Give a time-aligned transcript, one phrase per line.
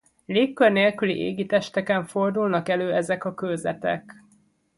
[0.25, 4.15] Légkör nélküli égitesteken fordulnak elő ezek a kőzetek.